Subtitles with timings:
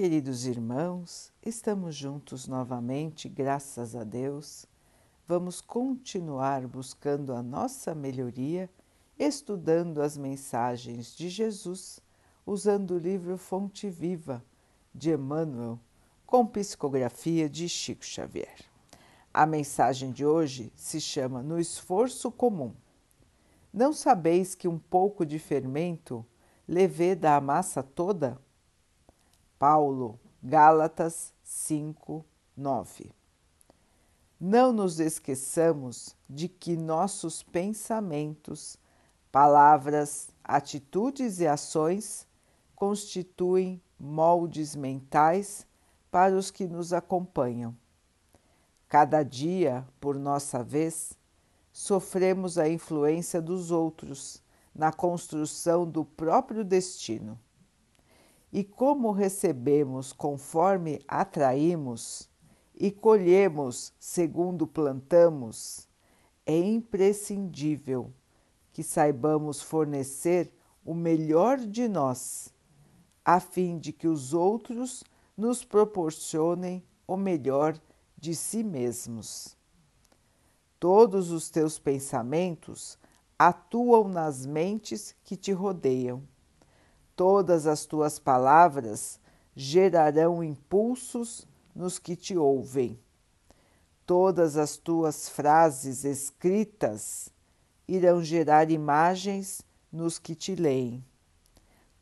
[0.00, 4.64] queridos irmãos, estamos juntos novamente, graças a Deus.
[5.28, 8.70] Vamos continuar buscando a nossa melhoria,
[9.18, 12.00] estudando as mensagens de Jesus,
[12.46, 14.42] usando o livro Fonte Viva
[14.94, 15.78] de Emmanuel,
[16.24, 18.56] com psicografia de Chico Xavier.
[19.34, 22.72] A mensagem de hoje se chama No Esforço Comum.
[23.70, 26.24] Não sabeis que um pouco de fermento
[26.66, 28.40] leveda a massa toda?
[29.60, 32.24] Paulo, Gálatas 5,
[32.56, 33.12] 9.
[34.40, 38.78] Não nos esqueçamos de que nossos pensamentos,
[39.30, 42.26] palavras, atitudes e ações
[42.74, 45.66] constituem moldes mentais
[46.10, 47.76] para os que nos acompanham.
[48.88, 51.12] Cada dia, por nossa vez,
[51.70, 54.42] sofremos a influência dos outros
[54.74, 57.38] na construção do próprio destino
[58.52, 62.28] e como recebemos conforme atraímos
[62.74, 65.88] e colhemos segundo plantamos,
[66.44, 68.12] é imprescindível
[68.72, 70.52] que saibamos fornecer
[70.84, 72.52] o melhor de nós,
[73.24, 75.04] a fim de que os outros
[75.36, 77.78] nos proporcionem o melhor
[78.16, 79.56] de si mesmos.
[80.78, 82.98] Todos os teus pensamentos
[83.38, 86.22] atuam nas mentes que te rodeiam
[87.20, 89.20] Todas as tuas palavras
[89.54, 92.98] gerarão impulsos nos que te ouvem.
[94.06, 97.28] Todas as tuas frases escritas
[97.86, 99.60] irão gerar imagens
[99.92, 101.04] nos que te leem.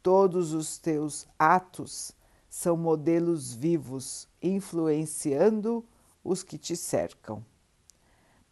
[0.05, 2.12] Todos os teus atos
[2.48, 5.84] são modelos vivos, influenciando
[6.22, 7.44] os que te cercam.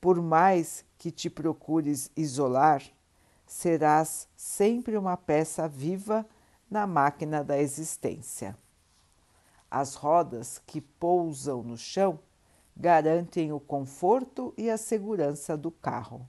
[0.01, 2.83] Por mais que te procures isolar,
[3.47, 6.27] serás sempre uma peça viva
[6.71, 8.57] na máquina da existência.
[9.71, 12.19] As rodas que pousam no chão
[12.77, 16.29] garantem o conforto e a segurança do carro.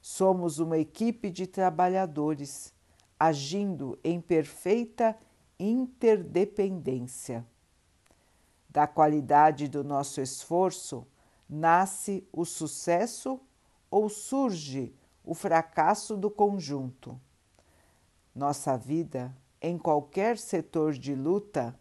[0.00, 2.72] Somos uma equipe de trabalhadores
[3.18, 5.16] agindo em perfeita
[5.58, 7.46] interdependência.
[8.68, 11.06] Da qualidade do nosso esforço
[11.48, 13.40] nasce o sucesso
[13.90, 17.20] ou surge o fracasso do conjunto.
[18.34, 21.78] Nossa vida, em qualquer setor de luta,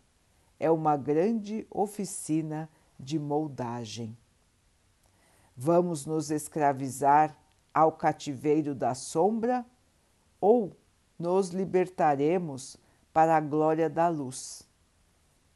[0.59, 4.17] é uma grande oficina de moldagem.
[5.55, 7.37] Vamos nos escravizar
[7.73, 9.65] ao cativeiro da sombra
[10.41, 10.75] ou
[11.17, 12.77] nos libertaremos
[13.13, 14.67] para a glória da luz,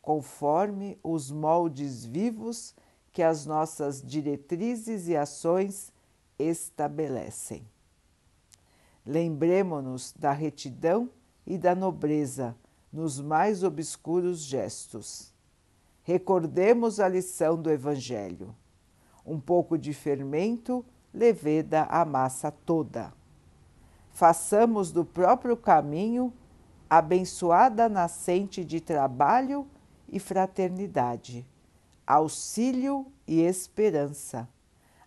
[0.01, 2.75] conforme os moldes vivos
[3.11, 5.91] que as nossas diretrizes e ações
[6.37, 7.72] estabelecem.
[9.05, 11.09] Lembremo-nos da retidão
[11.45, 12.55] e da nobreza
[12.91, 15.33] nos mais obscuros gestos.
[16.03, 18.55] Recordemos a lição do Evangelho.
[19.25, 23.13] Um pouco de fermento leveda a massa toda.
[24.11, 26.31] Façamos do próprio caminho
[26.89, 29.67] abençoada nascente de trabalho
[30.07, 31.45] e fraternidade,
[32.05, 34.47] auxílio e esperança,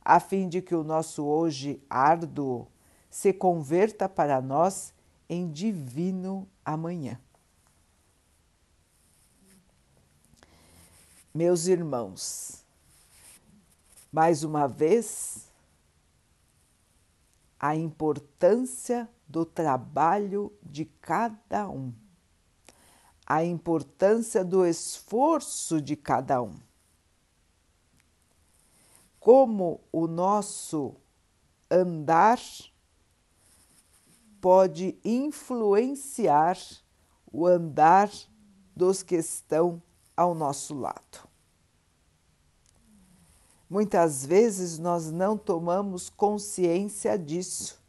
[0.04, 2.66] a fim de que o nosso hoje árduo
[3.10, 4.92] se converta para nós
[5.28, 7.20] em divino amanhã.
[11.34, 12.64] Meus irmãos,
[14.10, 15.46] mais uma vez,
[17.60, 21.92] a importância do trabalho de cada um,
[23.26, 26.56] a importância do esforço de cada um.
[29.20, 30.94] Como o nosso
[31.70, 32.38] andar
[34.40, 36.58] pode influenciar
[37.32, 38.10] o andar
[38.74, 39.82] dos que estão
[40.16, 41.28] ao nosso lado.
[43.68, 47.80] Muitas vezes nós não tomamos consciência disso.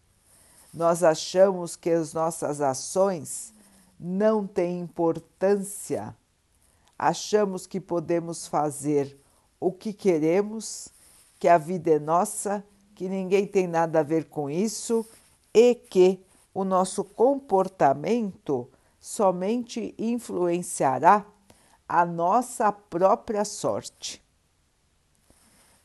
[0.73, 3.53] Nós achamos que as nossas ações
[3.99, 6.15] não têm importância.
[6.97, 9.19] Achamos que podemos fazer
[9.59, 10.89] o que queremos,
[11.39, 12.63] que a vida é nossa,
[12.95, 15.05] que ninguém tem nada a ver com isso
[15.53, 16.25] e que
[16.57, 18.67] o nosso comportamento
[18.99, 21.23] somente influenciará
[21.87, 24.25] a nossa própria sorte.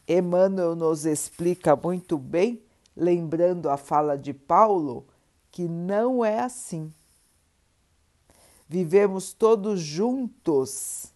[0.09, 2.63] Emmanuel nos explica muito bem,
[2.97, 5.07] lembrando a fala de Paulo,
[5.51, 6.91] que não é assim.
[8.67, 11.13] Vivemos todos juntos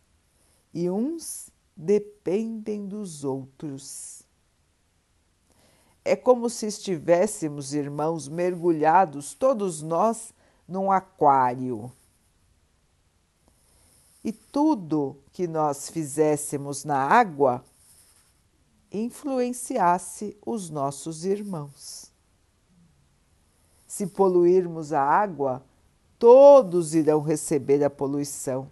[0.74, 4.25] e uns dependem dos outros.
[6.08, 10.32] É como se estivéssemos, irmãos, mergulhados, todos nós,
[10.68, 11.90] num aquário.
[14.26, 17.64] e tudo que nós fizéssemos na água
[18.90, 22.10] influenciasse os nossos irmãos.
[23.86, 25.62] Se poluirmos a água,
[26.18, 28.66] todos irão receber a poluição.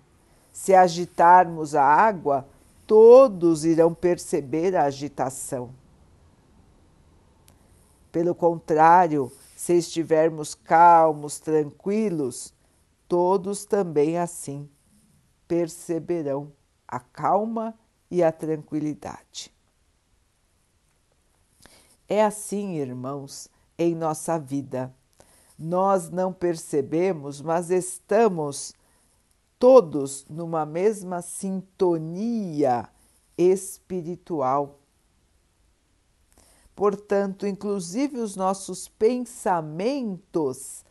[0.53, 2.45] Se agitarmos a água,
[2.85, 5.71] todos irão perceber a agitação.
[8.15, 12.55] Pelo contrário, se estivermos calmos, tranquilos,
[13.09, 14.71] todos também assim
[15.49, 16.53] perceberão
[16.87, 17.75] a calma
[18.09, 19.53] e a tranquilidade.
[22.09, 24.95] É assim, irmãos, em nossa vida.
[25.59, 28.75] Nós não percebemos, mas estamos
[29.59, 32.89] todos numa mesma sintonia
[33.37, 34.79] espiritual.
[36.75, 40.85] Portanto, inclusive os nossos pensamentos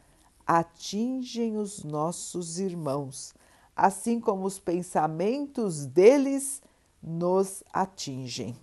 [0.45, 3.33] atingem os nossos irmãos,
[3.75, 6.61] assim como os pensamentos deles
[7.01, 8.57] nos atingem.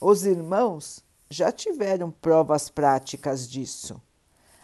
[0.00, 4.00] Os irmãos já tiveram provas práticas disso.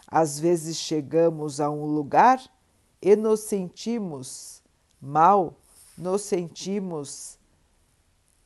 [0.07, 2.41] Às vezes chegamos a um lugar
[3.01, 4.61] e nos sentimos
[5.01, 5.55] mal,
[5.97, 7.38] nos sentimos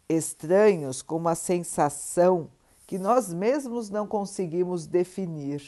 [0.07, 2.49] estranhos, com uma sensação
[2.85, 5.61] que nós mesmos não conseguimos definir.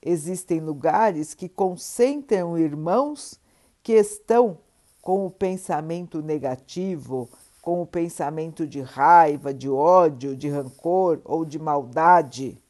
[0.00, 3.40] Existem lugares que concentram irmãos
[3.82, 4.58] que estão
[5.00, 7.28] com o pensamento negativo,
[7.60, 12.62] com o pensamento de raiva, de ódio, de rancor ou de maldade.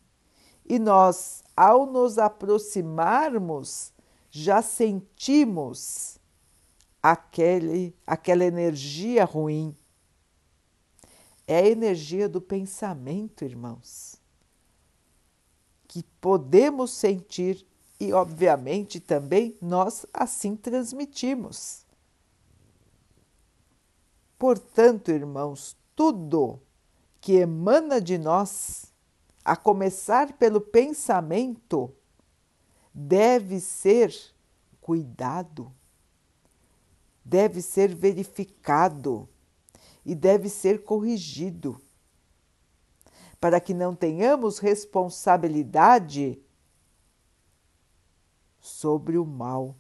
[0.65, 3.93] E nós, ao nos aproximarmos,
[4.31, 6.19] já sentimos
[7.03, 9.77] aquele, aquela energia ruim.
[11.47, 14.17] É a energia do pensamento, irmãos,
[15.87, 17.67] que podemos sentir
[18.01, 21.85] e, obviamente, também nós assim transmitimos.
[24.39, 26.61] Portanto, irmãos, tudo
[27.21, 28.93] que emana de nós,
[29.45, 31.95] a começar pelo pensamento,
[32.93, 34.15] deve ser
[34.81, 35.73] cuidado,
[37.25, 39.29] deve ser verificado
[40.05, 41.81] e deve ser corrigido,
[43.41, 46.39] para que não tenhamos responsabilidade
[48.61, 49.77] sobre o mal.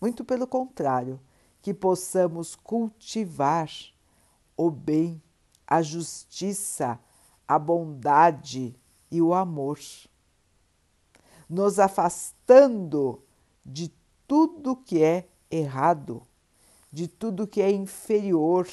[0.00, 1.20] Muito pelo contrário,
[1.60, 3.70] que possamos cultivar
[4.56, 5.20] o bem,
[5.66, 6.98] a justiça,
[7.46, 8.74] a bondade
[9.10, 9.78] e o amor,
[11.48, 13.22] nos afastando
[13.64, 13.92] de
[14.26, 16.22] tudo que é errado,
[16.92, 18.66] de tudo que é inferior,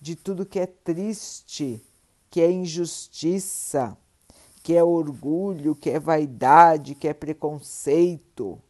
[0.00, 1.82] de tudo que é triste,
[2.30, 3.96] que é injustiça,
[4.62, 8.60] que é orgulho, que é vaidade, que é preconceito.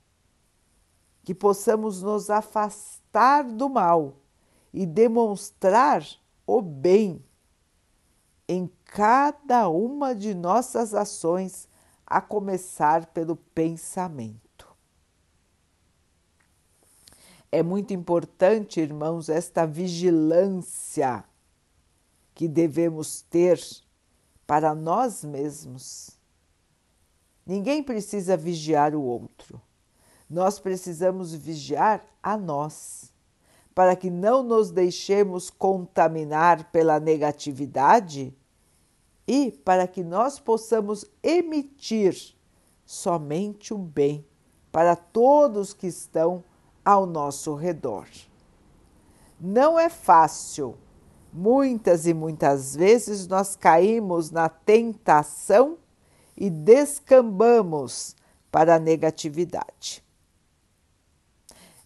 [1.25, 4.17] Que possamos nos afastar do mal
[4.73, 6.07] e demonstrar
[6.47, 7.23] o bem
[8.49, 11.69] em cada uma de nossas ações,
[12.05, 14.50] a começar pelo pensamento.
[17.53, 21.25] É muito importante, irmãos, esta vigilância
[22.35, 23.61] que devemos ter
[24.47, 26.19] para nós mesmos.
[27.45, 29.61] Ninguém precisa vigiar o outro
[30.31, 33.13] nós precisamos vigiar a nós,
[33.75, 38.33] para que não nos deixemos contaminar pela negatividade
[39.27, 42.37] e para que nós possamos emitir
[42.87, 44.25] somente o bem
[44.71, 46.45] para todos que estão
[46.85, 48.07] ao nosso redor.
[49.41, 50.77] Não é fácil.
[51.33, 55.79] Muitas e muitas vezes nós caímos na tentação
[56.37, 58.17] e descambamos
[58.51, 60.03] para a negatividade.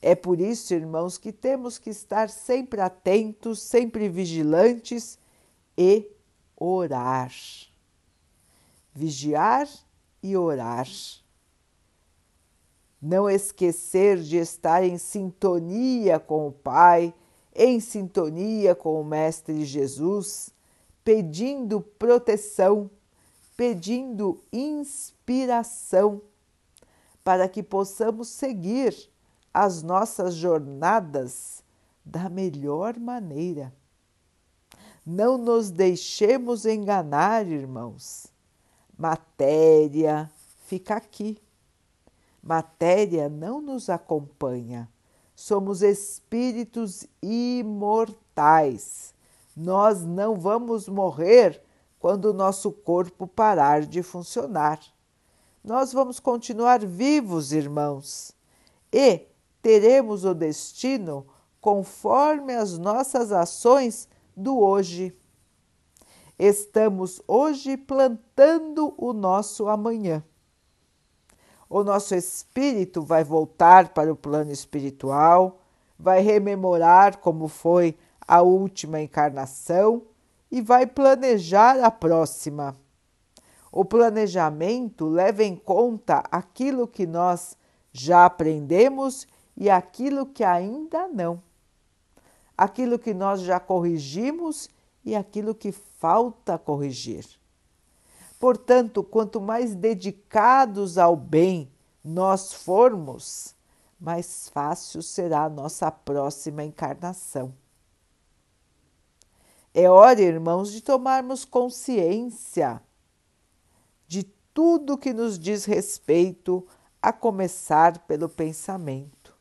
[0.01, 5.19] É por isso, irmãos, que temos que estar sempre atentos, sempre vigilantes
[5.77, 6.11] e
[6.57, 7.33] orar.
[8.93, 9.67] Vigiar
[10.23, 10.87] e orar.
[13.05, 17.13] Não esquecer de estar em sintonia com o Pai,
[17.55, 20.49] em sintonia com o Mestre Jesus,
[21.05, 22.91] pedindo proteção,
[23.55, 26.23] pedindo inspiração,
[27.23, 28.97] para que possamos seguir
[29.53, 31.63] as nossas jornadas
[32.03, 33.71] da melhor maneira.
[35.05, 38.29] Não nos deixemos enganar, irmãos.
[38.97, 40.31] Matéria
[40.65, 41.44] fica aqui.
[42.45, 44.87] Matéria não nos acompanha.
[45.35, 49.15] Somos espíritos imortais.
[49.57, 51.63] Nós não vamos morrer
[51.99, 54.79] quando o nosso corpo parar de funcionar.
[55.65, 58.33] Nós vamos continuar vivos, irmãos.
[58.93, 59.23] E
[59.63, 61.27] teremos o destino
[61.63, 65.17] conforme as nossas ações do hoje.
[66.39, 70.23] Estamos hoje plantando o nosso amanhã.
[71.77, 75.59] O nosso espírito vai voltar para o plano espiritual,
[75.99, 80.03] vai rememorar como foi a última encarnação
[80.53, 82.77] e vai planejar a próxima.
[83.73, 87.59] O planejamento leva em conta aquilo que nós
[87.93, 89.27] já aprendemos
[89.57, 91.43] e aquilo que ainda não.
[92.57, 94.71] Aquilo que nós já corrigimos
[95.05, 97.27] e aquilo que falta corrigir.
[98.39, 101.71] Portanto, quanto mais dedicados ao bem
[102.03, 103.55] nós formos,
[103.99, 107.55] mais fácil será a nossa próxima encarnação.
[109.73, 112.81] É hora, irmãos, de tomarmos consciência
[114.07, 114.23] de
[114.53, 116.67] tudo que nos diz respeito,
[117.03, 119.37] a começar pelo pensamento.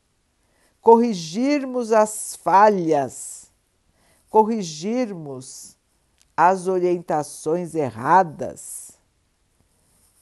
[0.82, 3.50] Corrigirmos as falhas,
[4.28, 5.78] corrigirmos
[6.36, 8.92] as orientações erradas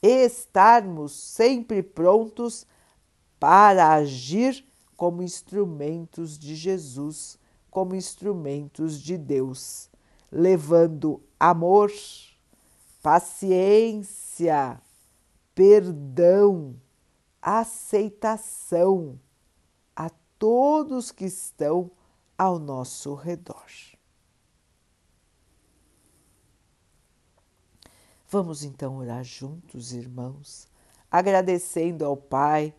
[0.01, 2.67] e estarmos sempre prontos
[3.39, 4.65] para agir
[4.95, 7.37] como instrumentos de Jesus,
[7.69, 9.89] como instrumentos de Deus
[10.33, 11.91] levando amor,
[13.03, 14.81] paciência,
[15.53, 16.75] perdão,
[17.39, 19.19] aceitação
[19.95, 21.91] a todos que estão
[22.35, 23.92] ao nosso redor.
[28.33, 30.67] Vamos então orar juntos, irmãos,
[31.11, 32.73] agradecendo ao Pai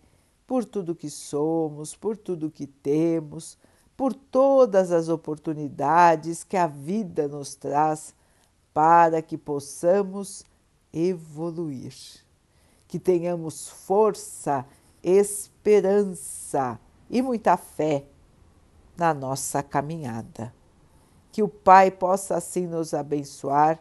[0.49, 3.57] por tudo que somos, por tudo que temos,
[3.97, 8.13] por todas as oportunidades que a vida nos traz
[8.73, 10.45] para que possamos
[10.93, 11.95] evoluir,
[12.89, 14.67] que tenhamos força,
[15.05, 18.05] esperança e muita fé
[18.97, 20.53] na nossa caminhada.
[21.31, 23.81] Que o Pai possa assim nos abençoar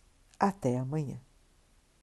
[0.41, 1.19] Até amanhã.